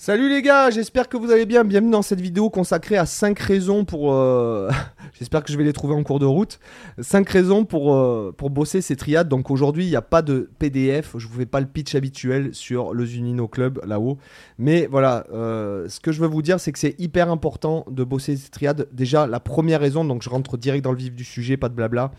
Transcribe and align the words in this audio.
Salut 0.00 0.28
les 0.28 0.42
gars, 0.42 0.70
j'espère 0.70 1.08
que 1.08 1.16
vous 1.16 1.32
allez 1.32 1.44
bien. 1.44 1.64
Bienvenue 1.64 1.90
dans 1.90 2.02
cette 2.02 2.20
vidéo 2.20 2.50
consacrée 2.50 2.96
à 2.96 3.04
5 3.04 3.36
raisons 3.36 3.84
pour... 3.84 4.12
euh, 4.12 4.70
j'espère 5.18 5.42
que 5.42 5.50
je 5.50 5.58
vais 5.58 5.64
les 5.64 5.72
trouver 5.72 5.96
en 5.96 6.04
cours 6.04 6.20
de 6.20 6.24
route. 6.24 6.60
5 7.00 7.28
raisons 7.28 7.64
pour, 7.64 7.92
euh, 7.96 8.32
pour 8.38 8.50
bosser 8.50 8.80
ces 8.80 8.94
triades. 8.94 9.28
Donc 9.28 9.50
aujourd'hui, 9.50 9.86
il 9.86 9.90
n'y 9.90 9.96
a 9.96 10.00
pas 10.00 10.22
de 10.22 10.50
PDF. 10.60 11.16
Je 11.18 11.26
vous 11.26 11.38
fais 11.38 11.46
pas 11.46 11.58
le 11.58 11.66
pitch 11.66 11.96
habituel 11.96 12.54
sur 12.54 12.94
le 12.94 13.04
Zunino 13.04 13.48
Club 13.48 13.80
là-haut. 13.84 14.18
Mais 14.56 14.86
voilà, 14.86 15.24
euh, 15.32 15.88
ce 15.88 15.98
que 15.98 16.12
je 16.12 16.20
veux 16.20 16.28
vous 16.28 16.42
dire, 16.42 16.60
c'est 16.60 16.70
que 16.70 16.78
c'est 16.78 16.94
hyper 17.00 17.28
important 17.28 17.84
de 17.90 18.04
bosser 18.04 18.36
ces 18.36 18.50
triades. 18.50 18.86
Déjà, 18.92 19.26
la 19.26 19.40
première 19.40 19.80
raison, 19.80 20.04
donc 20.04 20.22
je 20.22 20.30
rentre 20.30 20.56
direct 20.56 20.84
dans 20.84 20.92
le 20.92 20.98
vif 20.98 21.12
du 21.12 21.24
sujet, 21.24 21.56
pas 21.56 21.68
de 21.68 21.74
blabla. 21.74 22.12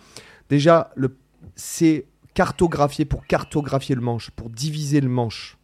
Déjà, 0.50 0.92
le, 0.98 1.16
c'est 1.56 2.08
cartographier 2.34 3.06
pour 3.06 3.26
cartographier 3.26 3.96
le 3.96 4.02
manche, 4.02 4.32
pour 4.32 4.50
diviser 4.50 5.00
le 5.00 5.08
manche. 5.08 5.58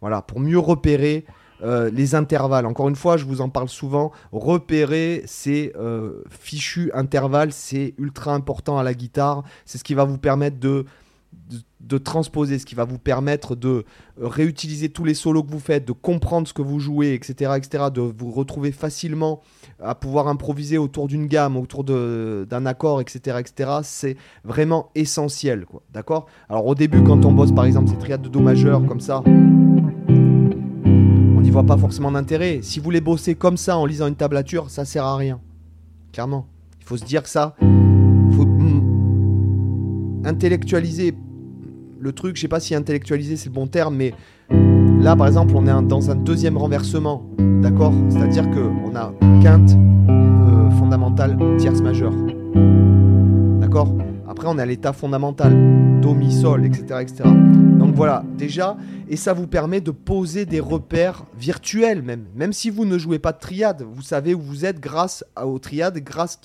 Voilà, 0.00 0.22
pour 0.22 0.40
mieux 0.40 0.58
repérer 0.58 1.24
euh, 1.62 1.90
les 1.90 2.14
intervalles. 2.14 2.66
Encore 2.66 2.88
une 2.88 2.96
fois, 2.96 3.16
je 3.16 3.24
vous 3.24 3.40
en 3.40 3.48
parle 3.48 3.68
souvent. 3.68 4.10
Repérer 4.32 5.22
ces 5.26 5.72
euh, 5.76 6.22
fichus 6.28 6.90
intervalles, 6.92 7.52
c'est 7.52 7.94
ultra 7.98 8.34
important 8.34 8.78
à 8.78 8.82
la 8.82 8.94
guitare. 8.94 9.44
C'est 9.64 9.78
ce 9.78 9.84
qui 9.84 9.94
va 9.94 10.04
vous 10.04 10.18
permettre 10.18 10.58
de, 10.58 10.84
transposer, 11.98 12.58
ce 12.58 12.66
qui 12.66 12.74
va 12.74 12.84
vous 12.84 12.98
permettre 12.98 13.54
de 13.54 13.84
réutiliser 14.18 14.88
tous 14.88 15.04
les 15.04 15.14
solos 15.14 15.44
que 15.44 15.50
vous 15.50 15.60
faites, 15.60 15.84
de 15.84 15.92
comprendre 15.92 16.48
ce 16.48 16.52
que 16.52 16.62
vous 16.62 16.80
jouez, 16.80 17.14
etc., 17.14 17.52
etc., 17.56 17.84
de 17.92 18.00
vous 18.00 18.30
retrouver 18.30 18.72
facilement 18.72 19.40
à 19.80 19.94
pouvoir 19.94 20.26
improviser 20.26 20.78
autour 20.78 21.06
d'une 21.06 21.26
gamme, 21.26 21.56
autour 21.56 21.84
d'un 21.84 22.66
accord, 22.66 23.00
etc., 23.00 23.38
etc. 23.38 23.70
C'est 23.82 24.16
vraiment 24.42 24.90
essentiel. 24.94 25.66
D'accord? 25.92 26.26
Alors 26.48 26.66
au 26.66 26.74
début, 26.74 27.02
quand 27.04 27.24
on 27.24 27.32
bosse 27.32 27.52
par 27.52 27.66
exemple 27.66 27.88
ces 27.90 27.98
triades 27.98 28.22
de 28.22 28.28
do 28.28 28.40
majeur 28.40 28.84
comme 28.86 29.00
ça, 29.00 29.22
pas 31.60 31.76
forcément 31.76 32.10
d'intérêt. 32.10 32.60
Si 32.62 32.80
vous 32.80 32.90
les 32.90 33.02
bossez 33.02 33.34
comme 33.34 33.58
ça 33.58 33.76
en 33.76 33.84
lisant 33.84 34.06
une 34.06 34.14
tablature, 34.14 34.70
ça 34.70 34.86
sert 34.86 35.04
à 35.04 35.16
rien. 35.16 35.38
Clairement. 36.12 36.46
Il 36.80 36.86
faut 36.86 36.96
se 36.96 37.04
dire 37.04 37.22
que 37.22 37.28
ça. 37.28 37.54
faut 38.34 38.46
intellectualiser 40.24 41.14
le 42.00 42.12
truc. 42.12 42.36
Je 42.36 42.42
sais 42.42 42.48
pas 42.48 42.60
si 42.60 42.74
intellectualiser 42.74 43.36
c'est 43.36 43.48
le 43.48 43.54
bon 43.54 43.66
terme, 43.66 43.94
mais 43.94 44.14
là 44.50 45.14
par 45.14 45.26
exemple, 45.26 45.54
on 45.56 45.66
est 45.66 45.86
dans 45.86 46.10
un 46.10 46.14
deuxième 46.14 46.56
renversement. 46.56 47.26
D'accord? 47.60 47.92
C'est-à-dire 48.08 48.50
que 48.50 48.60
on 48.60 48.94
a 48.96 49.12
quinte 49.42 49.76
euh, 50.08 50.70
fondamentale, 50.70 51.36
tierce 51.58 51.80
majeure. 51.80 52.14
D'accord? 53.60 53.88
Après, 54.32 54.48
on 54.48 54.56
à 54.56 54.64
l'état 54.64 54.94
fondamental. 54.94 55.52
Do, 56.00 56.14
mi, 56.14 56.32
sol, 56.32 56.64
etc., 56.64 57.00
etc. 57.02 57.24
Donc 57.78 57.94
voilà, 57.94 58.24
déjà, 58.38 58.78
et 59.06 59.16
ça 59.16 59.34
vous 59.34 59.46
permet 59.46 59.82
de 59.82 59.90
poser 59.90 60.46
des 60.46 60.58
repères 60.58 61.26
virtuels 61.36 62.00
même. 62.00 62.24
Même 62.34 62.54
si 62.54 62.70
vous 62.70 62.86
ne 62.86 62.96
jouez 62.96 63.18
pas 63.18 63.32
de 63.32 63.38
triade, 63.38 63.82
vous 63.82 64.00
savez 64.00 64.32
où 64.32 64.40
vous 64.40 64.64
êtes 64.64 64.80
grâce 64.80 65.22
aux 65.36 65.58
triades, 65.58 65.98
grâce, 65.98 66.38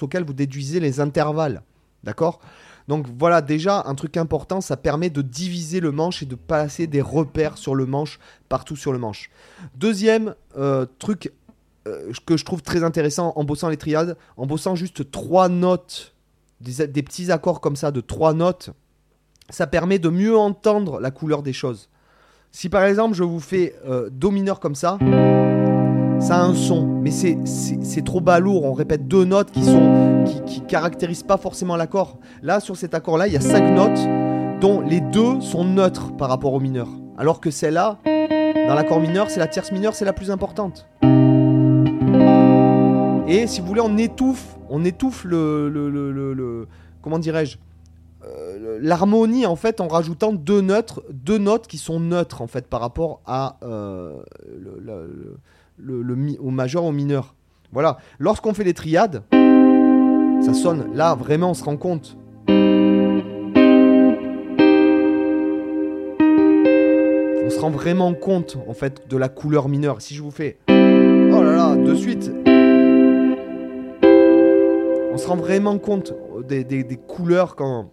auxquelles 0.00 0.24
vous 0.24 0.32
déduisez 0.32 0.80
les 0.80 0.98
intervalles. 0.98 1.60
D'accord? 2.04 2.40
Donc 2.88 3.04
voilà, 3.18 3.42
déjà, 3.42 3.82
un 3.84 3.94
truc 3.94 4.16
important, 4.16 4.62
ça 4.62 4.78
permet 4.78 5.10
de 5.10 5.20
diviser 5.20 5.80
le 5.80 5.92
manche 5.92 6.22
et 6.22 6.26
de 6.26 6.36
placer 6.36 6.86
des 6.86 7.02
repères 7.02 7.58
sur 7.58 7.74
le 7.74 7.84
manche, 7.84 8.18
partout 8.48 8.76
sur 8.76 8.94
le 8.94 8.98
manche. 8.98 9.28
Deuxième 9.76 10.34
euh, 10.56 10.86
truc 10.98 11.34
euh, 11.86 12.12
que 12.24 12.38
je 12.38 12.46
trouve 12.46 12.62
très 12.62 12.82
intéressant 12.82 13.34
en 13.36 13.44
bossant 13.44 13.68
les 13.68 13.76
triades, 13.76 14.16
en 14.38 14.46
bossant 14.46 14.74
juste 14.74 15.10
trois 15.10 15.50
notes, 15.50 16.14
des, 16.60 17.02
petits 17.02 17.30
accords 17.30 17.60
comme 17.60 17.76
ça 17.76 17.90
de 17.90 18.00
trois 18.00 18.34
notes, 18.34 18.70
ça 19.50 19.66
permet 19.66 19.98
de 19.98 20.08
mieux 20.08 20.36
entendre 20.36 21.00
la 21.00 21.10
couleur 21.10 21.42
des 21.42 21.52
choses. 21.52 21.88
Si 22.50 22.68
par 22.68 22.84
exemple 22.84 23.14
je 23.14 23.22
vous 23.22 23.40
fais 23.40 23.74
euh, 23.86 24.08
Do 24.10 24.30
mineur 24.30 24.60
comme 24.60 24.74
ça, 24.74 24.98
ça 26.20 26.36
a 26.36 26.42
un 26.42 26.54
son, 26.54 26.86
mais 26.86 27.10
c'est 27.10 28.04
trop 28.04 28.20
balourd. 28.20 28.64
On 28.64 28.72
répète 28.72 29.06
deux 29.06 29.24
notes 29.24 29.50
qui 29.50 29.64
sont 29.64 30.24
qui, 30.26 30.42
qui 30.44 30.60
caractérisent 30.62 31.22
pas 31.22 31.36
forcément 31.36 31.76
l'accord. 31.76 32.18
Là, 32.42 32.60
sur 32.60 32.76
cet 32.76 32.94
accord-là, 32.94 33.28
il 33.28 33.32
y 33.32 33.36
a 33.36 33.40
cinq 33.40 33.70
notes 33.70 34.00
dont 34.60 34.80
les 34.80 35.00
deux 35.00 35.40
sont 35.40 35.64
neutres 35.64 36.16
par 36.16 36.28
rapport 36.28 36.52
au 36.52 36.60
mineur. 36.60 36.88
Alors 37.16 37.40
que 37.40 37.50
celle-là, 37.50 37.98
dans 38.04 38.74
l'accord 38.74 39.00
mineur, 39.00 39.30
c'est 39.30 39.38
la 39.38 39.46
tierce 39.46 39.72
mineure, 39.72 39.94
c'est 39.94 40.04
la 40.04 40.12
plus 40.12 40.30
importante. 40.30 40.87
Et 43.28 43.46
si 43.46 43.60
vous 43.60 43.66
voulez, 43.66 43.82
on 43.82 43.98
étouffe, 43.98 44.56
on 44.70 44.84
étouffe 44.84 45.24
le, 45.24 45.68
le- 45.68 45.90
le- 45.90 46.66
comment 47.02 47.18
dirais-je, 47.18 47.58
euh, 48.24 48.78
l'harmonie 48.80 49.44
en 49.46 49.54
fait 49.54 49.80
en 49.82 49.88
rajoutant 49.88 50.32
deux 50.32 50.62
notes, 50.62 51.00
deux 51.12 51.36
notes 51.38 51.66
qui 51.66 51.76
sont 51.78 52.00
neutres 52.00 52.40
en 52.40 52.46
fait 52.46 52.66
par 52.66 52.80
rapport 52.80 53.20
à 53.26 53.58
euh, 53.62 54.16
le, 54.46 55.36
le- 55.78 56.36
au 56.40 56.50
majeur 56.50 56.84
au 56.84 56.92
mineur. 56.92 57.34
Voilà. 57.70 57.98
Lorsqu'on 58.18 58.54
fait 58.54 58.64
les 58.64 58.72
triades, 58.74 59.22
ça 59.30 60.54
sonne. 60.54 60.86
Là 60.94 61.14
vraiment, 61.14 61.50
on 61.50 61.54
se 61.54 61.64
rend 61.64 61.76
compte. 61.76 62.16
On 67.44 67.50
se 67.50 67.60
rend 67.60 67.70
vraiment 67.70 68.14
compte 68.14 68.56
en 68.68 68.74
fait 68.74 69.02
de 69.08 69.16
la 69.16 69.28
couleur 69.28 69.68
mineure. 69.68 70.00
Si 70.00 70.14
je 70.14 70.22
vous 70.22 70.30
fais, 70.30 70.58
oh 70.68 70.72
là 70.72 71.52
là, 71.56 71.76
de 71.76 71.94
suite, 71.94 72.30
on 75.18 75.20
se 75.20 75.26
rend 75.26 75.34
vraiment 75.36 75.76
compte 75.80 76.14
des, 76.46 76.62
des- 76.62 76.84
couleurs 76.96 77.56
quand, 77.56 77.90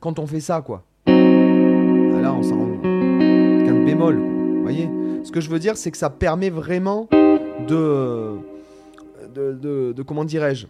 quand 0.00 0.18
on 0.18 0.26
fait 0.26 0.40
ça, 0.40 0.60
quoi. 0.60 0.82
Ah, 1.06 1.12
Là, 1.12 2.34
on 2.34 2.42
s'en 2.42 2.58
rend 2.58 2.82
qu'un 2.82 3.84
bémol, 3.84 4.20
voyez? 4.62 4.90
Ce 5.22 5.30
que 5.30 5.40
je 5.40 5.48
veux 5.48 5.60
dire, 5.60 5.76
c'est 5.76 5.92
que 5.92 5.96
ça 5.96 6.10
permet 6.10 6.50
vraiment 6.50 7.08
de. 7.68 8.38
de, 9.36 10.02
comment 10.02 10.24
dirais-je? 10.24 10.66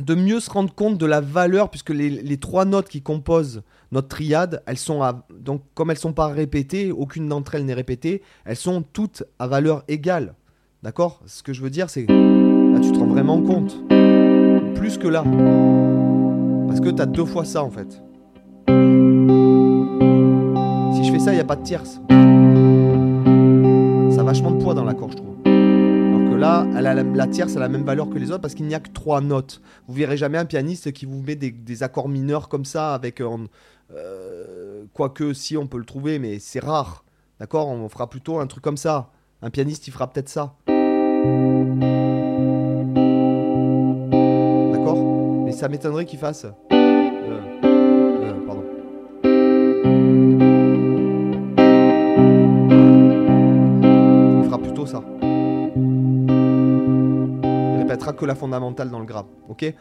De 0.00 0.14
mieux 0.14 0.38
se 0.38 0.48
rendre 0.48 0.72
compte 0.72 0.96
de 0.96 1.06
la 1.06 1.20
valeur, 1.20 1.70
puisque 1.70 1.90
les, 1.90 2.10
les 2.10 2.36
trois 2.36 2.64
notes 2.66 2.88
qui 2.88 3.02
composent 3.02 3.62
notre 3.90 4.06
triade, 4.06 4.62
elles 4.66 4.78
sont 4.78 5.02
à, 5.02 5.26
donc 5.40 5.62
comme 5.74 5.90
elles 5.90 5.98
sont 5.98 6.12
pas 6.12 6.28
répétées, 6.28 6.92
aucune 6.92 7.26
d'entre 7.28 7.56
elles 7.56 7.64
n'est 7.64 7.74
répétée, 7.74 8.22
elles 8.44 8.54
sont 8.54 8.84
toutes 8.92 9.24
à 9.40 9.48
valeur 9.48 9.82
égale. 9.88 10.34
D'accord? 10.84 11.20
Ce 11.26 11.42
que 11.42 11.52
je 11.52 11.62
veux 11.62 11.70
dire, 11.70 11.90
c'est 11.90 12.06
tu 12.80 12.92
te 12.92 12.98
rends 12.98 13.06
vraiment 13.06 13.40
compte. 13.40 13.76
Plus 14.74 14.98
que 14.98 15.08
là. 15.08 15.24
Parce 16.66 16.80
que 16.80 16.90
tu 16.90 17.02
as 17.02 17.06
deux 17.06 17.24
fois 17.24 17.44
ça 17.44 17.62
en 17.62 17.70
fait. 17.70 18.02
Si 20.94 21.04
je 21.04 21.12
fais 21.12 21.18
ça, 21.18 21.32
il 21.32 21.36
n'y 21.36 21.40
a 21.40 21.44
pas 21.44 21.56
de 21.56 21.62
tierce. 21.62 22.00
Ça 24.14 24.20
a 24.20 24.24
vachement 24.24 24.50
de 24.52 24.62
poids 24.62 24.74
dans 24.74 24.84
l'accord, 24.84 25.10
je 25.10 25.16
trouve. 25.16 25.36
Alors 25.46 26.30
que 26.30 26.34
là, 26.36 26.66
la, 26.80 27.26
tierce 27.26 27.56
a 27.56 27.60
la 27.60 27.68
même 27.68 27.84
valeur 27.84 28.08
que 28.10 28.18
les 28.18 28.30
autres 28.30 28.42
parce 28.42 28.54
qu'il 28.54 28.66
n'y 28.66 28.74
a 28.74 28.80
que 28.80 28.90
trois 28.90 29.20
notes. 29.20 29.60
Vous 29.86 29.94
verrez 29.94 30.16
jamais 30.16 30.38
un 30.38 30.44
pianiste 30.44 30.92
qui 30.92 31.06
vous 31.06 31.22
met 31.22 31.36
des, 31.36 31.82
accords 31.82 32.08
mineurs 32.08 32.48
comme 32.48 32.64
ça 32.64 32.94
avec. 32.94 33.20
euh, 33.20 34.84
quoique, 34.92 35.32
si 35.32 35.56
on 35.56 35.66
peut 35.66 35.78
le 35.78 35.84
trouver, 35.84 36.18
mais 36.18 36.38
c'est 36.38 36.60
rare. 36.60 37.04
D'accord? 37.40 37.68
On 37.68 37.88
fera 37.88 38.08
plutôt 38.10 38.38
un 38.38 38.46
truc 38.46 38.62
comme 38.62 38.76
ça. 38.76 39.10
Un 39.42 39.50
pianiste, 39.50 39.86
il 39.86 39.92
fera 39.92 40.10
peut-être 40.10 40.28
ça. 40.28 40.54
Ça 45.58 45.68
m'étonnerait 45.68 46.04
qu'il 46.04 46.20
fasse. 46.20 46.44
euh, 46.44 46.52
euh, 47.64 48.46
pardon. 48.46 48.64
Il 54.38 54.44
fera 54.44 54.58
plutôt 54.58 54.86
ça. 54.86 55.02
Il 57.74 57.78
répétera 57.78 58.12
que 58.12 58.24
la 58.24 58.36
fondamentale 58.36 58.88
dans 58.90 59.00
le 59.00 59.04
grave. 59.04 59.26
Ok? 59.48 59.74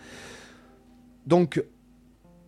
Donc, 1.27 1.63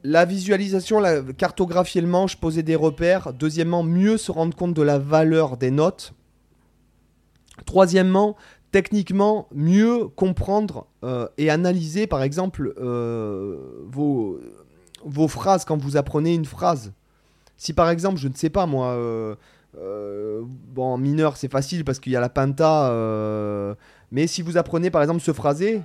la 0.04 0.26
visualisation, 0.26 1.00
la 1.00 1.22
cartographier 1.22 2.02
le 2.02 2.08
manche, 2.08 2.36
poser 2.36 2.64
des 2.64 2.76
repères. 2.76 3.32
Deuxièmement, 3.34 3.84
mieux 3.84 4.18
se 4.18 4.32
rendre 4.32 4.58
compte 4.58 4.74
de 4.74 4.82
la 4.82 4.98
valeur 4.98 5.56
des 5.56 5.70
notes. 5.70 6.14
Troisièmement, 7.66 8.36
techniquement, 8.72 9.48
mieux 9.54 10.08
comprendre 10.08 10.86
euh, 11.04 11.28
et 11.38 11.50
analyser, 11.50 12.08
par 12.08 12.22
exemple, 12.24 12.74
euh, 12.80 13.58
vos, 13.88 14.40
vos 15.04 15.28
phrases 15.28 15.66
quand 15.66 15.78
vous 15.78 15.98
apprenez 15.98 16.34
une 16.34 16.46
phrase. 16.46 16.94
Si 17.58 17.74
par 17.74 17.90
exemple, 17.90 18.18
je 18.18 18.28
ne 18.28 18.34
sais 18.34 18.50
pas 18.50 18.66
moi, 18.66 18.94
euh, 18.94 19.36
bon, 20.74 20.94
en 20.94 20.98
mineur 20.98 21.36
c'est 21.36 21.52
facile 21.52 21.84
parce 21.84 22.00
qu'il 22.00 22.14
y 22.14 22.16
a 22.16 22.22
la 22.22 22.30
penta, 22.30 22.90
mais 24.12 24.28
si 24.28 24.42
vous 24.42 24.58
apprenez 24.58 24.90
par 24.90 25.02
exemple 25.02 25.22
ce 25.22 25.34
phrasé. 25.34 25.82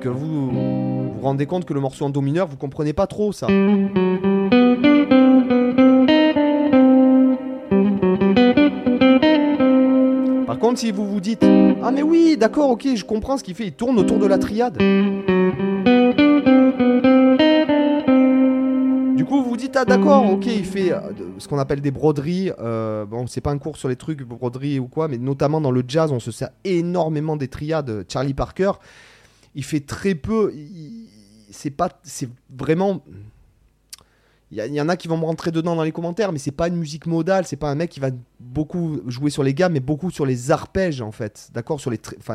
Que 0.00 0.08
vous 0.08 0.50
vous 0.50 1.20
rendez 1.20 1.44
compte 1.44 1.66
que 1.66 1.74
le 1.74 1.80
morceau 1.80 2.06
en 2.06 2.10
do 2.10 2.22
mineur, 2.22 2.46
vous 2.46 2.56
comprenez 2.56 2.94
pas 2.94 3.06
trop 3.06 3.32
ça. 3.32 3.46
Si 10.76 10.92
vous 10.92 11.06
vous 11.06 11.20
dites 11.20 11.44
Ah, 11.82 11.90
mais 11.90 12.02
oui, 12.02 12.36
d'accord, 12.38 12.70
ok, 12.70 12.88
je 12.94 13.04
comprends 13.04 13.36
ce 13.36 13.44
qu'il 13.44 13.54
fait, 13.54 13.66
il 13.66 13.72
tourne 13.72 13.98
autour 13.98 14.18
de 14.18 14.26
la 14.26 14.38
triade. 14.38 14.78
t'as 19.72 19.84
d'accord, 19.86 20.30
ok, 20.30 20.46
il 20.46 20.64
fait 20.66 20.92
euh, 20.92 21.00
ce 21.38 21.48
qu'on 21.48 21.58
appelle 21.58 21.80
des 21.80 21.90
broderies. 21.90 22.52
euh, 22.58 23.06
bon, 23.06 23.26
c'est 23.26 23.40
pas 23.40 23.50
un 23.50 23.58
cours 23.58 23.76
sur 23.78 23.88
les 23.88 23.96
trucs 23.96 24.22
broderies 24.22 24.78
ou 24.78 24.86
quoi, 24.86 25.08
mais 25.08 25.18
notamment 25.18 25.60
dans 25.60 25.70
le 25.70 25.82
jazz, 25.86 26.12
on 26.12 26.20
se 26.20 26.30
sert 26.30 26.50
énormément 26.64 27.36
des 27.36 27.48
triades. 27.48 28.04
Charlie 28.08 28.34
Parker, 28.34 28.72
il 29.54 29.64
fait 29.64 29.80
très 29.80 30.14
peu. 30.14 30.52
C'est 31.50 31.70
pas, 31.70 31.88
c'est 32.02 32.28
vraiment. 32.54 33.02
Il 34.54 34.74
y, 34.74 34.80
en 34.82 34.88
a 34.90 34.98
qui 34.98 35.08
vont 35.08 35.16
me 35.16 35.24
rentrer 35.24 35.50
dedans 35.50 35.74
dans 35.74 35.82
les 35.82 35.92
commentaires, 35.92 36.30
mais 36.30 36.38
c'est 36.38 36.50
pas 36.50 36.68
une 36.68 36.76
musique 36.76 37.06
modale, 37.06 37.46
c'est 37.46 37.56
pas 37.56 37.70
un 37.70 37.74
mec 37.74 37.88
qui 37.88 38.00
va 38.00 38.10
beaucoup 38.38 39.00
jouer 39.06 39.30
sur 39.30 39.42
les 39.42 39.54
gammes, 39.54 39.72
mais 39.72 39.80
beaucoup 39.80 40.10
sur 40.10 40.26
les 40.26 40.50
arpèges 40.50 41.00
en 41.00 41.10
fait, 41.10 41.48
d'accord, 41.54 41.80
sur 41.80 41.90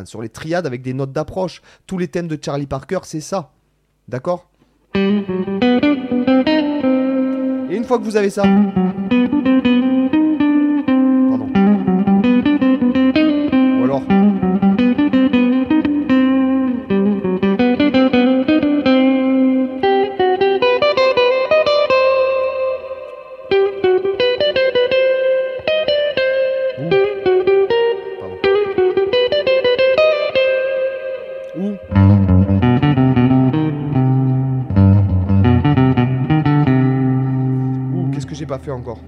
sur 0.06 0.22
les 0.24 0.30
triades 0.30 0.66
avec 0.66 0.82
des 0.82 0.94
notes 0.94 1.12
d'approche. 1.12 1.62
Tous 1.86 2.00
les 2.00 2.08
thèmes 2.08 2.28
de 2.28 2.36
Charlie 2.44 2.66
Parker, 2.66 3.02
c'est 3.04 3.22
ça, 3.22 3.52
d'accord? 4.08 4.50
Et 4.96 5.26
une 7.70 7.84
fois 7.84 8.00
que 8.00 8.04
vous 8.04 8.18
avez 8.18 8.32
ça, 8.32 8.42
pas 38.48 38.58
fait 38.58 38.72
encore 38.72 39.00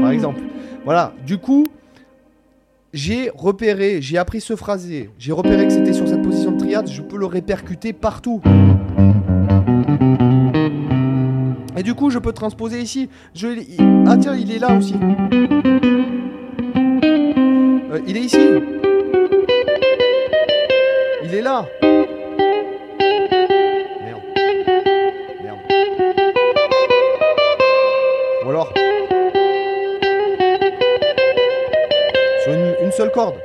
Par 0.00 0.10
exemple. 0.10 0.42
Voilà, 0.84 1.12
du 1.26 1.38
coup, 1.38 1.66
j'ai 2.92 3.30
repéré, 3.34 4.00
j'ai 4.00 4.18
appris 4.18 4.40
ce 4.40 4.54
phrasé, 4.54 5.10
j'ai 5.18 5.32
repéré 5.32 5.66
que 5.66 5.72
c'était 5.72 5.92
sur 5.92 6.06
cette 6.06 6.22
position 6.22 6.52
de 6.52 6.58
triade, 6.58 6.88
je 6.88 7.02
peux 7.02 7.18
le 7.18 7.26
répercuter 7.26 7.92
partout. 7.92 8.40
Et 11.76 11.82
du 11.82 11.94
coup, 11.94 12.10
je 12.10 12.18
peux 12.18 12.32
transposer 12.32 12.80
ici. 12.80 13.08
Je, 13.34 13.48
ah 14.06 14.16
tiens, 14.16 14.34
il 14.34 14.50
est 14.50 14.58
là 14.58 14.74
aussi. 14.74 14.94
Euh, 17.90 18.00
il 18.06 18.16
est 18.16 18.20
ici. 18.20 18.38
Il 21.24 21.34
est 21.34 21.42
là. 21.42 21.66
Corde. 33.08 33.36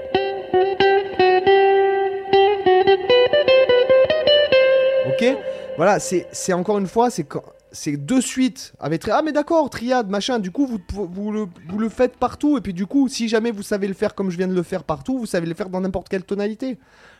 Ok. 5.07 5.37
Voilà, 5.77 5.99
c'est 5.99 6.53
encore 6.53 6.77
une 6.77 6.87
fois, 6.87 7.09
c'est 7.09 7.27
c'est 7.73 7.97
de 7.97 8.21
suite 8.21 8.73
avec 8.79 9.07
ah 9.09 9.21
mais 9.25 9.31
d'accord 9.31 9.69
triade 9.69 10.09
machin. 10.09 10.39
Du 10.39 10.51
coup 10.51 10.67
vous, 10.67 10.77
vous, 10.93 11.31
le, 11.31 11.47
vous 11.67 11.79
le 11.79 11.89
faites 11.89 12.15
partout. 12.15 12.57
Et 12.57 12.61
puis 12.61 12.73
du 12.73 12.85
coup 12.85 13.07
si 13.09 13.27
jamais 13.27 13.51
vous 13.51 13.63
savez 13.63 13.87
le 13.87 13.95
faire 13.95 14.15
comme 14.15 14.29
je 14.29 14.37
viens 14.37 14.47
de 14.47 14.53
le 14.53 14.63
faire 14.63 14.83
partout 14.83 15.17
vous 15.17 15.25
savez 15.25 15.47
le 15.47 15.55
faire 15.55 15.69
dans 15.69 15.81
n'importe 15.81 16.07
quelle 16.07 16.23
tonalité. 16.23 16.77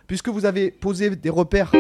Puisque 0.07 0.29
vous 0.29 0.45
avez 0.45 0.69
posé 0.71 1.09
des 1.15 1.29
repères. 1.29 1.71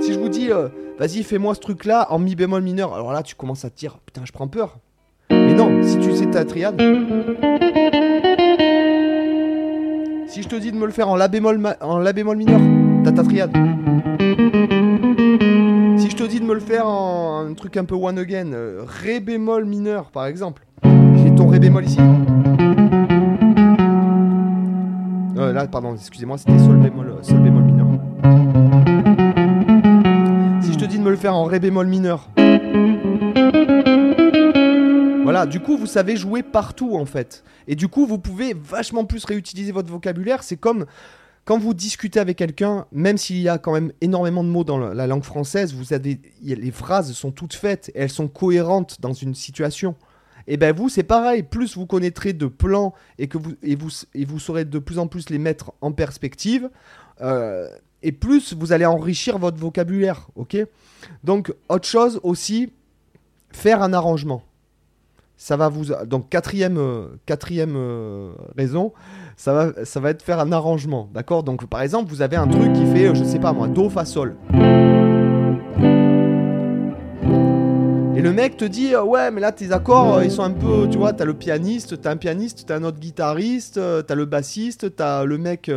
Si 0.00 0.12
je 0.12 0.18
vous 0.18 0.28
dis 0.28 0.50
euh, 0.50 0.68
vas-y 0.98 1.22
fais-moi 1.22 1.54
ce 1.54 1.60
truc 1.60 1.84
là 1.84 2.08
en 2.10 2.18
mi 2.18 2.34
bémol 2.34 2.62
mineur. 2.62 2.92
Alors 2.92 3.12
là 3.12 3.22
tu 3.22 3.36
commences 3.36 3.64
à 3.64 3.70
te 3.70 3.78
dire 3.78 3.98
putain 4.04 4.22
je 4.24 4.32
prends 4.32 4.48
peur. 4.48 4.78
Mais 5.30 5.54
non 5.54 5.82
si 5.82 5.98
tu 5.98 6.14
sais 6.14 6.26
ta 6.26 6.44
triade 6.44 6.82
si 10.32 10.40
je 10.40 10.48
te 10.48 10.56
dis 10.56 10.72
de 10.72 10.78
me 10.78 10.86
le 10.86 10.92
faire 10.92 11.10
en 11.10 11.16
la 11.16 11.28
bémol 11.28 11.60
en 11.82 11.98
la 11.98 12.12
mineur 12.14 12.60
t'as 13.04 13.12
ta 13.12 13.22
triade 13.22 13.52
si 15.98 16.08
je 16.08 16.16
te 16.16 16.22
dis 16.22 16.40
de 16.40 16.46
me 16.46 16.54
le 16.54 16.60
faire 16.60 16.86
en 16.86 17.44
un 17.44 17.52
truc 17.52 17.76
un 17.76 17.84
peu 17.84 17.94
one 17.94 18.18
again, 18.18 18.54
euh, 18.54 18.82
ré 18.86 19.20
bémol 19.20 19.66
mineur 19.66 20.10
par 20.10 20.24
exemple, 20.24 20.64
j'ai 20.82 21.34
ton 21.34 21.48
ré 21.48 21.58
bémol 21.58 21.84
ici. 21.84 21.98
Euh, 25.36 25.52
là, 25.52 25.66
pardon, 25.66 25.94
excusez-moi, 25.94 26.38
c'était 26.38 26.58
sol 26.58 26.78
bémol, 26.78 27.08
euh, 27.08 27.22
sol 27.22 27.40
bémol 27.40 27.62
mineur. 27.64 27.86
Si 30.62 30.72
je 30.72 30.78
te 30.78 30.86
dis 30.86 30.98
de 30.98 31.02
me 31.02 31.10
le 31.10 31.16
faire 31.16 31.36
en 31.36 31.44
ré 31.44 31.60
bémol 31.60 31.86
mineur. 31.86 32.30
Voilà, 35.32 35.46
du 35.46 35.60
coup, 35.60 35.78
vous 35.78 35.86
savez 35.86 36.14
jouer 36.14 36.42
partout 36.42 36.94
en 36.94 37.06
fait. 37.06 37.42
Et 37.66 37.74
du 37.74 37.88
coup, 37.88 38.04
vous 38.04 38.18
pouvez 38.18 38.52
vachement 38.52 39.06
plus 39.06 39.24
réutiliser 39.24 39.72
votre 39.72 39.90
vocabulaire. 39.90 40.42
C'est 40.42 40.58
comme 40.58 40.84
quand 41.46 41.56
vous 41.56 41.72
discutez 41.72 42.20
avec 42.20 42.36
quelqu'un, 42.36 42.84
même 42.92 43.16
s'il 43.16 43.38
y 43.38 43.48
a 43.48 43.56
quand 43.56 43.72
même 43.72 43.92
énormément 44.02 44.44
de 44.44 44.50
mots 44.50 44.62
dans 44.62 44.76
la 44.76 44.92
la 44.92 45.06
langue 45.06 45.24
française, 45.24 45.72
vous 45.72 45.94
avez, 45.94 46.20
les 46.42 46.70
phrases 46.70 47.12
sont 47.12 47.30
toutes 47.30 47.54
faites 47.54 47.88
et 47.94 48.00
elles 48.00 48.10
sont 48.10 48.28
cohérentes 48.28 49.00
dans 49.00 49.14
une 49.14 49.34
situation. 49.34 49.94
Et 50.46 50.58
ben 50.58 50.76
vous, 50.76 50.90
c'est 50.90 51.02
pareil. 51.02 51.42
Plus 51.42 51.78
vous 51.78 51.86
connaîtrez 51.86 52.34
de 52.34 52.46
plans 52.46 52.92
et 53.18 53.26
que 53.26 53.38
vous 53.38 53.54
et 53.62 53.74
vous 53.74 53.88
et 54.12 54.26
vous 54.26 54.38
saurez 54.38 54.66
de 54.66 54.78
plus 54.78 54.98
en 54.98 55.06
plus 55.06 55.30
les 55.30 55.38
mettre 55.38 55.72
en 55.80 55.92
perspective, 55.92 56.68
euh, 57.22 57.70
et 58.02 58.12
plus 58.12 58.52
vous 58.52 58.72
allez 58.72 58.84
enrichir 58.84 59.38
votre 59.38 59.56
vocabulaire. 59.56 60.28
Ok? 60.36 60.58
Donc 61.24 61.54
autre 61.70 61.88
chose 61.88 62.20
aussi, 62.22 62.70
faire 63.50 63.82
un 63.82 63.94
arrangement. 63.94 64.42
Ça 65.42 65.56
va 65.56 65.68
vous 65.68 65.86
donc 66.06 66.28
quatrième 66.28 66.78
euh, 66.78 67.08
euh, 67.28 68.32
raison, 68.56 68.92
ça 69.34 69.72
va 69.74 70.10
être 70.10 70.22
faire 70.22 70.38
un 70.38 70.52
arrangement, 70.52 71.10
d'accord? 71.12 71.42
Donc 71.42 71.66
par 71.66 71.82
exemple, 71.82 72.08
vous 72.10 72.22
avez 72.22 72.36
un 72.36 72.46
truc 72.46 72.72
qui 72.72 72.86
fait 72.86 73.08
euh, 73.08 73.14
je 73.14 73.24
sais 73.24 73.40
pas 73.40 73.52
moi, 73.52 73.66
do 73.66 73.90
fa 73.90 74.04
sol. 74.04 74.36
Et 78.14 78.22
le 78.22 78.32
mec 78.32 78.56
te 78.56 78.64
dit 78.64 78.94
ouais 78.94 79.32
mais 79.32 79.40
là 79.40 79.50
tes 79.50 79.72
accords 79.72 80.22
ils 80.22 80.30
sont 80.30 80.44
un 80.44 80.52
peu 80.52 80.86
tu 80.88 80.96
vois 80.96 81.12
t'as 81.12 81.24
le 81.24 81.34
pianiste 81.34 82.00
t'as 82.00 82.12
un 82.12 82.16
pianiste 82.16 82.62
t'as 82.68 82.76
un 82.76 82.84
autre 82.84 83.00
guitariste 83.00 83.80
t'as 84.06 84.14
le 84.14 84.26
bassiste 84.26 84.94
t'as 84.94 85.24
le 85.24 85.38
mec 85.38 85.68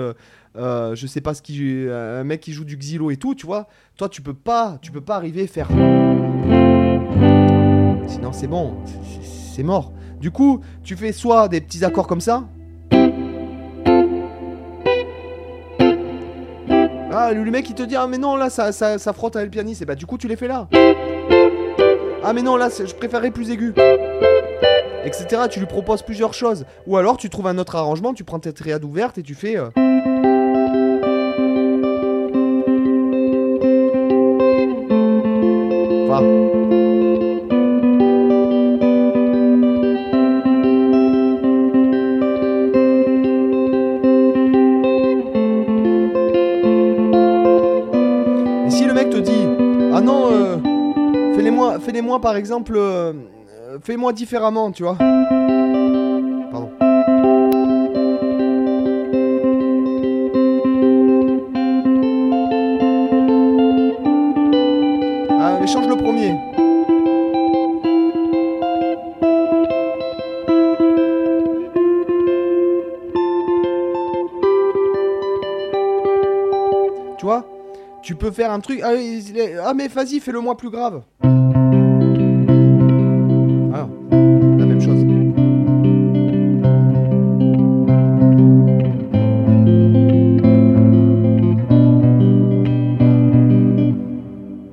je 0.56 1.06
sais 1.08 1.22
pas 1.22 1.34
ce 1.34 1.42
qui 1.42 1.88
un 1.90 2.24
mec 2.24 2.42
qui 2.42 2.54
joue 2.54 2.66
du 2.66 2.78
xylo 2.78 3.10
et 3.10 3.18
tout 3.18 3.34
tu 3.34 3.48
vois. 3.48 3.68
Toi 3.98 4.10
tu 4.10 4.22
peux 4.22 4.36
pas 4.36 4.78
tu 4.80 4.92
peux 4.92 5.02
pas 5.02 5.16
arriver 5.16 5.46
à 5.46 5.48
faire. 5.48 5.70
Sinon 8.08 8.32
c'est 8.32 8.48
bon 8.48 8.76
c'est 9.56 9.64
mort. 9.64 9.94
Du 10.20 10.32
coup 10.32 10.60
tu 10.84 10.96
fais 10.96 11.12
soit 11.12 11.48
des 11.48 11.62
petits 11.62 11.86
accords 11.86 12.08
comme 12.08 12.22
ça. 12.22 12.44
Ah 17.18 17.32
le 17.34 17.50
mec 17.50 17.70
il 17.70 17.76
te 17.76 17.84
dit 17.84 17.96
ah 17.96 18.08
mais 18.08 18.18
non 18.18 18.36
là 18.36 18.50
ça, 18.50 18.74
ça, 18.74 18.98
ça 18.98 19.14
frotte 19.14 19.38
avec 19.38 19.48
le 19.48 19.52
pianiste 19.52 19.82
et 19.82 19.86
bah 19.86 19.96
du 19.96 20.06
coup 20.06 20.18
tu 20.18 20.28
les 20.28 20.36
fais 20.36 20.50
là. 20.50 20.68
Ah 22.24 22.34
mais 22.34 22.42
non 22.42 22.58
là 22.58 22.68
je 22.70 22.94
préférerais 22.94 23.32
plus 23.32 23.50
aigu. 23.50 23.74
Etc 25.06 25.44
tu 25.50 25.60
lui 25.60 25.68
proposes 25.68 26.02
plusieurs 26.02 26.34
choses. 26.34 26.66
Ou 26.86 26.98
alors 26.98 27.16
tu 27.16 27.30
trouves 27.30 27.48
un 27.48 27.58
autre 27.58 27.78
arrangement 27.78 28.14
tu 28.14 28.26
prends 28.26 28.40
tes 28.40 28.52
triades 28.52 28.84
ouvertes 28.84 29.18
et 29.18 29.24
tu 29.24 29.36
fais 29.36 29.58
euh, 29.58 29.70
fais-les-moi 51.36 51.80
fais 51.80 52.02
moi 52.02 52.20
par 52.22 52.36
exemple, 52.36 52.74
euh, 52.76 53.14
fais-moi 53.84 54.14
différemment, 54.14 54.72
tu 54.72 54.84
vois. 54.84 54.98
Tu 78.16 78.20
peux 78.20 78.32
faire 78.32 78.50
un 78.50 78.62
truc. 78.62 78.80
Ah, 78.82 78.94
ah, 79.66 79.74
mais 79.74 79.90
vas-y, 79.90 80.22
fais-le 80.22 80.40
moi 80.40 80.56
plus 80.56 80.70
grave. 80.70 81.04
Ah, 81.22 81.28
la 84.10 84.66
même 84.66 84.80
chose. 84.80 85.04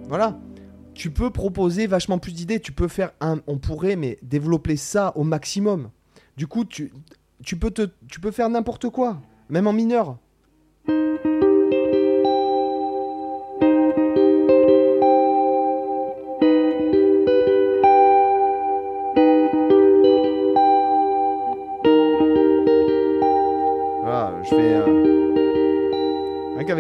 Voilà. 0.07 0.39
tu 0.95 1.11
peux 1.11 1.31
proposer 1.31 1.89
vachement 1.89 2.19
plus 2.19 2.35
d'idées. 2.35 2.61
Tu 2.61 2.71
peux 2.71 2.87
faire 2.87 3.11
un. 3.21 3.41
On 3.49 3.59
pourrait, 3.59 3.97
mais 3.97 4.21
développer 4.23 4.77
ça 4.77 5.13
au 5.17 5.25
maximum. 5.25 5.91
Du 6.37 6.47
coup, 6.47 6.65
tu, 6.65 6.93
tu, 7.45 7.57
peux, 7.57 7.73
te, 7.73 7.89
tu 8.07 8.21
peux 8.21 8.31
faire 8.31 8.49
n'importe 8.49 8.89
quoi, 8.89 9.21
même 9.49 9.67
en 9.67 9.73
mineur. 9.73 10.17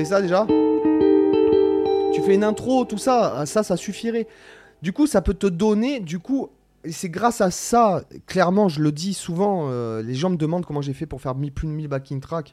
Euh, 0.02 0.06
ça 0.06 0.23
déjà. 0.23 0.47
Tu 2.14 2.21
fais 2.23 2.35
une 2.35 2.44
intro, 2.44 2.85
tout 2.85 2.99
ça, 2.99 3.44
ça, 3.47 3.62
ça 3.62 3.76
suffirait. 3.76 4.26
Du 4.82 4.92
coup, 4.92 5.06
ça 5.06 5.23
peut 5.23 5.35
te 5.35 5.47
donner, 5.47 6.00
du 6.00 6.18
coup, 6.18 6.49
c'est 6.90 7.09
grâce 7.09 7.40
à 7.40 7.50
ça, 7.50 8.02
clairement, 8.26 8.68
je 8.68 8.80
le 8.82 8.90
dis 8.92 9.14
souvent, 9.14 9.68
euh, 9.71 10.02
les 10.02 10.14
gens 10.14 10.30
me 10.30 10.37
demandent 10.37 10.66
comment 10.66 10.82
j'ai 10.82 10.92
fait 10.92 11.06
pour 11.06 11.21
faire 11.21 11.35
plus 11.35 11.66
de 11.68 11.73
1000 11.73 11.88
backing 11.88 12.21
tracks. 12.21 12.52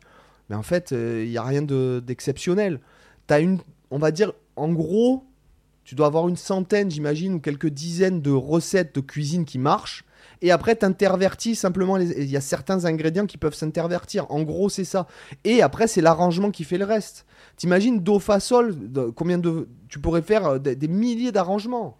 Mais 0.49 0.55
en 0.55 0.61
fait, 0.63 0.91
il 0.91 1.29
n'y 1.29 1.37
a 1.37 1.43
rien 1.43 1.61
de- 1.61 2.01
d'exceptionnel. 2.05 2.79
T'as 3.27 3.39
une, 3.41 3.59
on 3.91 3.97
va 3.99 4.11
dire, 4.11 4.31
en 4.55 4.69
gros, 4.71 5.23
tu 5.83 5.95
dois 5.95 6.07
avoir 6.07 6.27
une 6.27 6.35
centaine, 6.37 6.89
j'imagine, 6.89 7.35
ou 7.35 7.39
quelques 7.39 7.69
dizaines 7.69 8.21
de 8.21 8.31
recettes 8.31 8.95
de 8.95 9.01
cuisine 9.01 9.45
qui 9.45 9.59
marchent. 9.59 10.05
Et 10.41 10.51
après, 10.51 10.75
t'intervertis 10.75 11.55
simplement. 11.55 11.97
les- 11.97 12.21
Il 12.23 12.29
y 12.29 12.37
a 12.37 12.41
certains 12.41 12.85
ingrédients 12.85 13.25
qui 13.25 13.37
peuvent 13.37 13.53
s'intervertir. 13.55 14.25
En 14.29 14.41
gros, 14.43 14.69
c'est 14.69 14.85
ça. 14.85 15.07
Et 15.43 15.61
après, 15.61 15.87
c'est 15.87 16.01
l'arrangement 16.01 16.51
qui 16.51 16.63
fait 16.63 16.77
le 16.77 16.85
reste. 16.85 17.25
T'imagines 17.57 17.99
Do, 17.99 18.19
Fa, 18.19 18.39
Sol 18.39 18.75
Combien 19.15 19.37
de. 19.37 19.67
Tu 19.89 19.99
pourrais 19.99 20.21
faire 20.21 20.45
euh, 20.45 20.59
des 20.59 20.87
milliers 20.87 21.31
d'arrangements. 21.31 21.97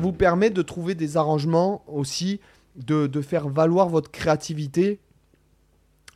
Vous 0.00 0.12
permet 0.12 0.50
de 0.50 0.62
trouver 0.62 0.94
des 0.94 1.16
arrangements 1.16 1.84
aussi, 1.86 2.40
de, 2.76 3.08
faire 3.20 3.48
valoir 3.48 3.88
votre 3.88 4.10
créativité 4.10 5.00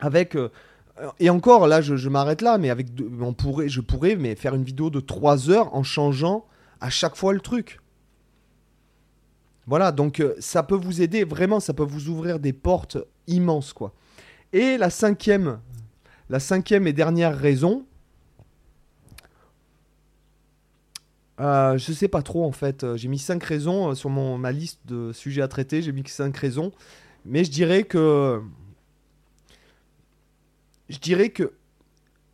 avec... 0.01 0.35
euh, 0.35 0.51
et 1.19 1.29
encore, 1.29 1.67
là, 1.67 1.81
je, 1.81 2.09
m'arrête 2.09 2.41
là, 2.41 2.57
mais 2.57 2.71
avec, 2.71 2.87
on 3.21 3.33
pourrait, 3.33 3.69
je 3.69 3.81
pourrais 3.81 4.15
mais 4.15 4.37
faire 4.37 4.55
une 4.55 4.63
vidéo 4.63 4.91
de 4.91 5.01
3 5.01 5.51
heures 5.51 5.75
en 5.75 5.83
changeant 5.83 6.47
à 6.81 6.89
chaque 6.89 7.17
fois 7.17 7.33
le 7.33 7.41
truc. 7.41 7.81
Voilà, 9.67 9.93
donc 9.93 10.21
euh, 10.21 10.35
ça 10.39 10.63
peut 10.63 10.77
vous 10.77 11.03
aider, 11.03 11.25
vraiment, 11.25 11.59
ça 11.59 11.73
peut 11.73 11.85
vous 11.85 12.09
ouvrir 12.09 12.39
des 12.39 12.53
portes 12.53 12.99
immenses, 13.27 13.73
quoi. 13.73 13.93
Et 14.53 14.77
la 14.77 14.91
cinquième, 14.91 15.59
la 16.31 16.39
cinquième 16.39 16.87
et 16.87 16.93
dernière 16.93 17.37
raison, 17.37 17.85
euh, 21.41 21.77
je 21.79 21.93
sais 21.93 22.09
pas 22.09 22.23
trop 22.23 22.45
en 22.45 22.53
fait. 22.53 22.85
Euh, 22.85 22.97
J'ai 22.97 23.09
mis 23.09 23.19
cinq 23.19 23.43
raisons 23.43 23.91
euh, 23.91 23.95
sur 23.95 24.11
mon, 24.11 24.39
ma 24.39 24.53
liste 24.53 24.81
de 24.87 25.13
sujets 25.13 25.43
à 25.43 25.49
traiter. 25.49 25.83
J'ai 25.83 25.93
mis 25.93 26.03
que 26.03 26.11
cinq 26.11 26.37
raisons, 26.37 26.73
mais 27.25 27.45
je 27.45 27.51
dirais 27.51 27.85
que 27.85 28.41
je 30.89 30.99
dirais 30.99 31.31
que 31.31 31.53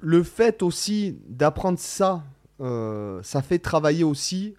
le 0.01 0.23
fait 0.23 0.63
aussi 0.63 1.19
d'apprendre 1.29 1.79
ça, 1.79 2.25
ça 2.59 3.43
fait 3.43 3.59
travailler 3.59 4.05
aussi, 4.05 4.55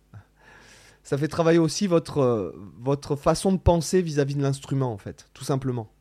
ça 1.03 1.17
fait 1.17 1.27
travailler 1.27 1.59
aussi 1.59 1.87
votre 1.87 2.55
votre 2.79 3.15
façon 3.15 3.51
de 3.51 3.57
penser 3.57 4.01
vis-à-vis 4.01 4.35
de 4.35 4.41
l'instrument 4.41 4.91
en 4.91 4.97
fait, 4.97 5.27
tout 5.33 5.43
simplement. 5.43 5.91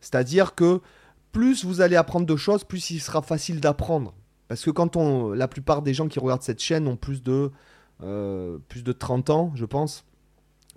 C'est-à-dire 0.00 0.54
que 0.54 0.80
plus 1.32 1.64
vous 1.64 1.80
allez 1.80 1.96
apprendre 1.96 2.26
de 2.26 2.36
choses, 2.36 2.64
plus 2.64 2.90
il 2.90 3.00
sera 3.00 3.22
facile 3.22 3.60
d'apprendre. 3.60 4.14
Parce 4.48 4.64
que 4.64 4.70
quand 4.70 4.96
on, 4.96 5.30
la 5.32 5.46
plupart 5.46 5.82
des 5.82 5.94
gens 5.94 6.08
qui 6.08 6.18
regardent 6.18 6.42
cette 6.42 6.60
chaîne 6.60 6.88
ont 6.88 6.96
plus 6.96 7.22
de 7.22 7.50
plus 8.00 8.82
de 8.84 8.92
30 8.92 9.30
ans, 9.30 9.52
je 9.54 9.64
pense. 9.64 10.04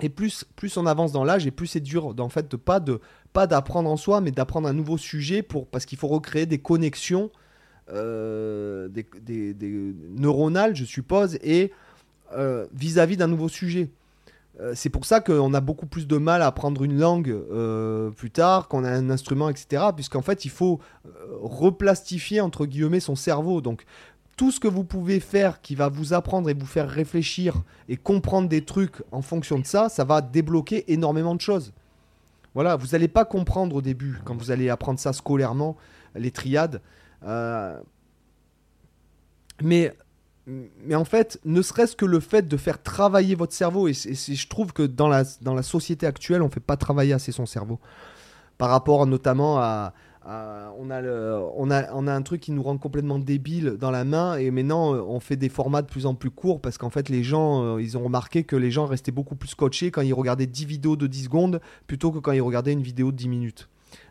Et 0.04 0.10
plus, 0.10 0.46
plus 0.56 0.78
on 0.78 0.86
avance 0.88 1.12
dans 1.12 1.24
l'âge, 1.24 1.46
et 1.46 1.52
plus 1.52 1.68
c'est 1.68 1.80
dur 1.80 2.14
d'en 2.16 2.30
fait 2.30 2.50
de 2.50 2.58
pas 2.58 2.80
de 2.80 3.00
pas 3.34 3.46
d'apprendre 3.48 3.90
en 3.90 3.98
soi, 3.98 4.20
mais 4.20 4.32
d'apprendre 4.32 4.68
un 4.68 4.74
nouveau 4.74 4.98
sujet 4.98 5.44
pour 5.44 5.68
parce 5.68 5.86
qu'il 5.86 5.98
faut 5.98 6.08
recréer 6.08 6.46
des 6.46 6.58
connexions 6.58 7.30
euh, 7.92 8.88
des, 8.90 9.06
des- 9.54 9.94
neuronales, 10.18 10.76
je 10.76 10.86
suppose, 10.86 11.36
et 11.44 11.72
euh, 12.34 12.66
vis-à-vis 12.74 13.18
d'un 13.18 13.28
nouveau 13.28 13.50
sujet. 13.50 13.90
Euh, 14.60 14.74
c'est 14.76 14.90
pour 14.90 15.06
ça 15.06 15.22
qu'on 15.22 15.54
a 15.54 15.62
beaucoup 15.62 15.86
plus 15.86 16.08
de 16.08 16.18
mal 16.18 16.42
à 16.42 16.48
apprendre 16.48 16.84
une 16.84 16.98
langue 16.98 17.30
euh, 17.30 18.10
plus 18.12 18.32
tard, 18.32 18.68
qu'on 18.68 18.84
a 18.84 18.90
un 18.90 19.10
instrument, 19.10 19.50
etc. 19.50 19.84
Puisqu'en 19.96 20.22
fait, 20.22 20.46
il 20.46 20.52
faut 20.52 20.80
euh, 21.06 21.10
replastifier 21.42 22.42
entre 22.42 22.66
guillemets 22.66 23.00
son 23.00 23.16
cerveau. 23.16 23.62
Donc 23.62 23.86
tout 24.42 24.50
ce 24.50 24.60
que 24.60 24.68
vous 24.68 24.84
pouvez 24.84 25.20
faire 25.20 25.62
qui 25.62 25.76
va 25.76 25.88
vous 25.88 26.14
apprendre 26.14 26.50
et 26.50 26.56
vous 26.56 26.66
faire 26.66 26.90
réfléchir 26.90 27.62
et 27.88 27.96
comprendre 27.96 28.50
des 28.50 28.66
trucs 28.66 28.96
en 29.12 29.22
fonction 29.22 29.60
de 29.60 29.68
ça, 29.68 29.88
ça 29.88 30.04
va 30.04 30.20
débloquer 30.22 30.92
énormément 30.92 31.36
de 31.36 31.42
choses. 31.42 31.74
Voilà, 32.56 32.76
vous 32.76 32.88
n'allez 32.88 33.08
pas 33.08 33.24
comprendre 33.24 33.76
au 33.76 33.84
début 33.84 34.20
quand 34.26 34.36
vous 34.36 34.50
allez 34.50 34.72
apprendre 34.72 35.00
ça 35.00 35.14
scolairement, 35.14 35.78
les 36.16 36.32
triades. 36.32 36.82
Euh, 37.24 37.80
mais, 39.62 39.96
mais 40.48 40.96
en 40.96 41.06
fait, 41.06 41.40
ne 41.46 41.62
serait-ce 41.62 41.96
que 41.96 42.06
le 42.06 42.20
fait 42.20 42.48
de 42.48 42.58
faire 42.58 42.82
travailler 42.82 43.36
votre 43.36 43.54
cerveau, 43.54 43.88
et, 43.88 43.94
je 43.94 44.48
trouve 44.48 44.74
que 44.74 44.82
dans 44.82 45.08
la 45.08 45.62
société 45.62 46.08
actuelle, 46.08 46.42
on 46.42 46.48
ne 46.48 46.52
fait 46.52 46.60
pas 46.60 46.78
travailler 46.78 47.14
assez 47.14 47.32
son 47.32 47.46
cerveau. 47.46 47.80
Par 48.58 48.72
rapport 48.72 49.06
notamment 49.06 49.60
à, 49.60 49.94
à- 50.24 50.74
on, 50.80 50.90
a 50.90 51.02
le- 51.02 51.40
on, 51.56 51.72
a, 51.72 51.92
on 51.94 52.08
a 52.08 52.14
un 52.14 52.22
truc 52.22 52.42
qui 52.42 52.52
nous 52.52 52.62
rend 52.64 52.78
complètement 52.78 53.20
débile 53.20 53.78
dans 53.80 53.92
la 53.92 54.04
main 54.04 54.38
et 54.38 54.52
maintenant 54.52 54.94
euh, 54.94 55.02
on 55.02 55.20
fait 55.20 55.36
des 55.36 55.50
formats 55.50 55.82
de 55.82 55.88
plus 55.88 56.06
en 56.06 56.14
plus 56.16 56.30
courts 56.30 56.62
parce 56.62 56.78
qu'en 56.78 56.90
fait 56.90 57.10
les 57.10 57.24
gens 57.24 57.64
euh, 57.64 57.82
ils 57.82 57.98
ont 57.98 58.04
remarqué 58.04 58.44
que 58.44 58.56
les 58.56 58.70
gens 58.72 58.86
restaient 58.86 59.12
beaucoup 59.12 59.36
plus 59.36 59.50
scotchés 59.50 59.90
quand 59.92 60.02
ils 60.02 60.14
regardaient 60.14 60.46
10 60.46 60.66
vidéos 60.66 60.96
de 60.96 61.08
10 61.08 61.24
secondes 61.26 61.62
plutôt 61.88 62.12
que 62.12 62.20
quand 62.20 62.32
ils 62.34 62.42
regardaient 62.42 62.74
une 62.74 62.84
vidéo 62.84 63.12
de 63.12 63.18
10 63.18 63.28
minutes. 63.30 63.70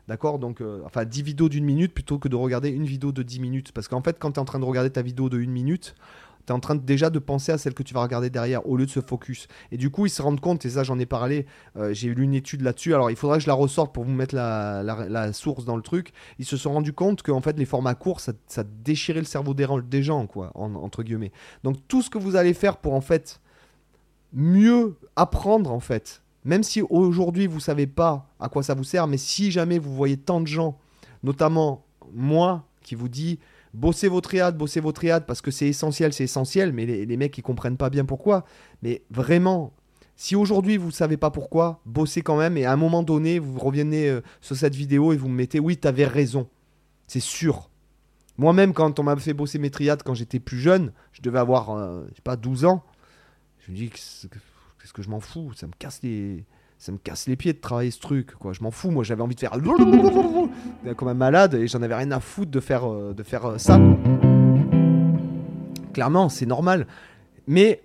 D'accord? 0.08 0.38
Donc, 0.40 0.60
euh, 0.60 0.80
enfin, 0.84 1.04
10 1.04 1.22
vidéos 1.22 1.48
d'une 1.48 1.64
minute 1.64 1.94
plutôt 1.94 2.18
que 2.18 2.26
de 2.28 2.34
regarder 2.34 2.68
une 2.70 2.84
vidéo 2.84 3.12
de 3.12 3.22
10 3.22 3.38
minutes. 3.38 3.70
Parce 3.72 3.86
qu'en 3.86 4.02
fait, 4.02 4.16
quand 4.18 4.32
tu 4.32 4.36
es 4.36 4.38
en 4.40 4.44
train 4.44 4.58
de 4.58 4.64
regarder 4.64 4.90
ta 4.90 5.02
vidéo 5.02 5.28
de 5.28 5.38
1 5.38 5.46
minute, 5.48 5.94
tu 6.46 6.52
es 6.52 6.56
en 6.56 6.60
train 6.60 6.74
déjà 6.74 7.10
de 7.10 7.18
penser 7.18 7.52
à 7.52 7.58
celle 7.58 7.74
que 7.74 7.82
tu 7.82 7.94
vas 7.94 8.02
regarder 8.02 8.30
derrière 8.30 8.66
au 8.68 8.76
lieu 8.76 8.86
de 8.86 8.90
se 8.90 9.00
focus. 9.00 9.46
Et 9.72 9.76
du 9.76 9.90
coup, 9.90 10.06
ils 10.06 10.10
se 10.10 10.22
rendent 10.22 10.40
compte, 10.40 10.64
et 10.64 10.70
ça 10.70 10.82
j'en 10.82 10.98
ai 10.98 11.06
parlé, 11.06 11.46
euh, 11.76 11.92
j'ai 11.92 12.12
lu 12.14 12.24
une 12.24 12.34
étude 12.34 12.62
là-dessus, 12.62 12.94
alors 12.94 13.10
il 13.10 13.16
faudrait 13.16 13.38
que 13.38 13.44
je 13.44 13.48
la 13.48 13.54
ressorte 13.54 13.92
pour 13.94 14.04
vous 14.04 14.12
mettre 14.12 14.34
la, 14.34 14.82
la- 14.82 15.32
source 15.32 15.64
dans 15.64 15.76
le 15.76 15.82
truc. 15.82 16.12
Ils 16.38 16.44
se 16.44 16.56
sont 16.56 16.72
rendus 16.72 16.92
compte 16.92 17.22
qu'en 17.22 17.40
fait, 17.40 17.58
les 17.58 17.64
formats 17.66 17.94
courts, 17.94 18.20
ça, 18.20 18.32
ça 18.46 18.64
déchirait 18.64 19.20
le 19.20 19.26
cerveau 19.26 19.54
des, 19.54 19.66
des 19.88 20.02
gens, 20.02 20.26
quoi, 20.26 20.50
en- 20.54 20.74
entre 20.74 21.02
guillemets. 21.02 21.32
Donc, 21.62 21.76
tout 21.88 22.02
ce 22.02 22.10
que 22.10 22.18
vous 22.18 22.36
allez 22.36 22.54
faire 22.54 22.76
pour 22.78 22.94
en 22.94 23.00
fait 23.00 23.40
mieux 24.32 24.96
apprendre, 25.16 25.72
en 25.72 25.80
fait, 25.80 26.22
même 26.44 26.62
si 26.62 26.82
aujourd'hui 26.82 27.46
vous 27.46 27.60
savez 27.60 27.86
pas 27.86 28.28
à 28.38 28.48
quoi 28.48 28.62
ça 28.62 28.74
vous 28.74 28.84
sert, 28.84 29.06
mais 29.06 29.18
si 29.18 29.50
jamais 29.50 29.78
vous 29.78 29.94
voyez 29.94 30.16
tant 30.16 30.40
de 30.40 30.46
gens, 30.46 30.78
notamment 31.22 31.84
moi, 32.12 32.64
qui 32.82 32.94
vous 32.94 33.08
dit 33.08 33.38
bossez 33.74 34.08
vos 34.08 34.20
triades, 34.20 34.56
bossez 34.56 34.80
vos 34.80 34.92
triades 34.92 35.26
parce 35.26 35.40
que 35.40 35.50
c'est 35.50 35.68
essentiel, 35.68 36.12
c'est 36.12 36.24
essentiel, 36.24 36.72
mais 36.72 36.86
les, 36.86 37.16
mecs 37.16 37.36
ils 37.38 37.42
comprennent 37.42 37.76
pas 37.76 37.90
bien 37.90 38.04
pourquoi. 38.04 38.44
Mais 38.82 39.02
vraiment, 39.10 39.72
si 40.16 40.36
aujourd'hui 40.36 40.76
vous 40.76 40.90
savez 40.90 41.16
pas 41.16 41.30
pourquoi, 41.30 41.80
bossez 41.86 42.22
quand 42.22 42.38
même 42.38 42.56
et 42.56 42.64
à 42.64 42.72
un 42.72 42.76
moment 42.76 43.02
donné 43.02 43.38
vous 43.38 43.58
revenez 43.58 44.08
euh, 44.08 44.22
sur 44.40 44.56
cette 44.56 44.74
vidéo 44.74 45.12
et 45.12 45.16
vous 45.16 45.28
me 45.28 45.34
mettez 45.34 45.60
oui 45.60 45.76
t'avais 45.76 46.06
raison, 46.06 46.48
c'est 47.06 47.20
sûr. 47.20 47.70
Moi-même 48.38 48.72
quand 48.72 48.98
on 48.98 49.02
m'a 49.02 49.16
fait 49.16 49.34
bosser 49.34 49.58
mes 49.58 49.70
triades 49.70 50.02
quand 50.02 50.14
j'étais 50.14 50.40
plus 50.40 50.58
jeune, 50.58 50.92
je 51.12 51.22
devais 51.22 51.38
avoir 51.38 51.70
euh, 51.70 52.04
je 52.10 52.16
sais 52.16 52.22
pas 52.22 52.36
12 52.36 52.64
ans, 52.64 52.82
je 53.60 53.72
me 53.72 53.76
dis 53.76 53.90
qu'est-ce 53.90 54.26
que 54.26 54.38
qu'est-ce 54.80 54.92
que 54.92 55.02
je 55.02 55.10
m'en 55.10 55.20
fous, 55.20 55.52
ça 55.54 55.66
me 55.66 55.72
casse 55.78 56.00
les 56.02 56.44
ça 56.80 56.92
me 56.92 56.96
casse 56.96 57.28
les 57.28 57.36
pieds 57.36 57.52
de 57.52 57.58
travailler 57.58 57.90
ce 57.90 58.00
truc 58.00 58.32
quoi, 58.32 58.54
je 58.54 58.62
m'en 58.62 58.70
fous, 58.70 58.90
moi 58.90 59.04
j'avais 59.04 59.22
envie 59.22 59.34
de 59.34 59.40
faire 59.40 59.52
comme 60.96 61.08
un 61.08 61.14
malade 61.14 61.54
et 61.54 61.68
j'en 61.68 61.82
avais 61.82 61.94
rien 61.94 62.10
à 62.10 62.20
foutre 62.20 62.50
de 62.50 62.58
faire 62.58 62.90
euh, 62.90 63.12
de 63.12 63.22
faire 63.22 63.44
euh, 63.44 63.58
ça. 63.58 63.78
Clairement, 65.92 66.30
c'est 66.30 66.46
normal. 66.46 66.86
Mais 67.46 67.82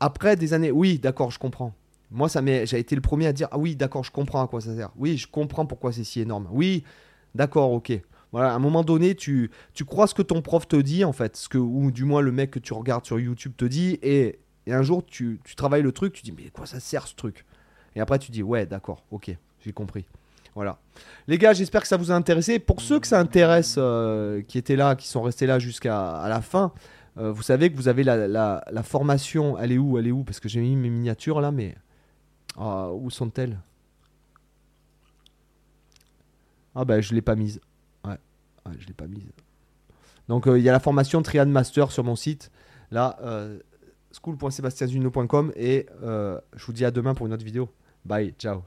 après 0.00 0.34
des 0.34 0.54
années, 0.54 0.72
oui, 0.72 0.98
d'accord, 0.98 1.30
je 1.30 1.38
comprends. 1.38 1.72
Moi, 2.10 2.28
ça 2.28 2.42
j'ai 2.44 2.78
été 2.78 2.96
le 2.96 3.00
premier 3.00 3.28
à 3.28 3.32
dire 3.32 3.46
ah 3.52 3.58
oui, 3.58 3.76
d'accord, 3.76 4.02
je 4.02 4.10
comprends 4.10 4.42
à 4.42 4.48
quoi 4.48 4.60
ça 4.60 4.74
sert. 4.74 4.90
Oui, 4.96 5.16
je 5.16 5.28
comprends 5.28 5.64
pourquoi 5.64 5.92
c'est 5.92 6.04
si 6.04 6.20
énorme. 6.20 6.48
Oui, 6.50 6.82
d'accord, 7.36 7.72
ok. 7.72 7.92
Voilà, 8.32 8.52
à 8.52 8.56
un 8.56 8.58
moment 8.58 8.82
donné, 8.82 9.14
tu, 9.14 9.52
tu 9.72 9.84
crois 9.84 10.08
ce 10.08 10.14
que 10.14 10.22
ton 10.22 10.42
prof 10.42 10.66
te 10.66 10.74
dit, 10.74 11.04
en 11.04 11.12
fait, 11.12 11.36
ce 11.36 11.48
que, 11.48 11.58
ou 11.58 11.92
du 11.92 12.04
moins 12.04 12.20
le 12.20 12.32
mec 12.32 12.50
que 12.50 12.58
tu 12.58 12.72
regardes 12.72 13.06
sur 13.06 13.20
YouTube 13.20 13.52
te 13.56 13.64
dit, 13.64 14.00
et, 14.02 14.40
et 14.66 14.72
un 14.72 14.82
jour, 14.82 15.06
tu, 15.06 15.38
tu 15.44 15.54
travailles 15.54 15.82
le 15.82 15.92
truc, 15.92 16.12
tu 16.14 16.22
dis, 16.22 16.32
mais 16.32 16.50
quoi 16.50 16.66
ça 16.66 16.80
sert 16.80 17.06
ce 17.06 17.14
truc? 17.14 17.44
Et 17.96 18.00
après, 18.00 18.18
tu 18.18 18.30
dis, 18.30 18.42
ouais, 18.42 18.66
d'accord, 18.66 19.04
ok, 19.10 19.36
j'ai 19.60 19.72
compris. 19.72 20.06
Voilà. 20.54 20.78
Les 21.26 21.38
gars, 21.38 21.52
j'espère 21.52 21.82
que 21.82 21.88
ça 21.88 21.96
vous 21.96 22.12
a 22.12 22.14
intéressé. 22.14 22.58
Pour 22.58 22.80
ceux 22.80 23.00
que 23.00 23.06
ça 23.06 23.18
intéresse, 23.18 23.74
euh, 23.78 24.42
qui 24.42 24.58
étaient 24.58 24.76
là, 24.76 24.94
qui 24.94 25.08
sont 25.08 25.22
restés 25.22 25.46
là 25.46 25.58
jusqu'à 25.58 26.26
la 26.28 26.40
fin, 26.40 26.72
euh, 27.18 27.32
vous 27.32 27.42
savez 27.42 27.70
que 27.70 27.76
vous 27.76 27.88
avez 27.88 28.04
la, 28.04 28.82
formation. 28.84 29.58
Elle 29.58 29.72
est 29.72 29.78
où 29.78 29.98
Elle 29.98 30.06
est 30.06 30.12
où? 30.12 30.22
Parce 30.22 30.40
que 30.40 30.48
j'ai 30.48 30.60
mis 30.60 30.76
mes 30.76 30.90
miniatures 30.90 31.40
là, 31.40 31.50
mais. 31.50 31.74
Ah, 32.56 32.90
où 32.92 33.10
sont-elles? 33.10 33.58
Ah, 36.76 36.84
bah, 36.84 37.00
je 37.00 37.14
l'ai 37.14 37.22
pas 37.22 37.34
mise. 37.34 37.60
Ouais, 38.04 38.18
je 38.78 38.86
l'ai 38.86 38.94
pas 38.94 39.06
mise. 39.06 39.24
Donc, 40.28 40.46
euh, 40.46 40.58
il 40.58 40.64
y 40.64 40.68
a 40.68 40.72
la 40.72 40.80
formation 40.80 41.20
Triad 41.22 41.48
Master 41.48 41.90
sur 41.90 42.04
mon 42.04 42.16
site. 42.16 42.50
Là, 42.92 43.18
school.sebastianzuno.com. 44.12 45.52
Et 45.56 45.86
je 46.00 46.64
vous 46.64 46.72
dis 46.72 46.84
à 46.84 46.92
demain 46.92 47.14
pour 47.14 47.26
une 47.26 47.32
autre 47.32 47.44
vidéo. 47.44 47.68
Bye, 48.04 48.34
ciao. 48.38 48.64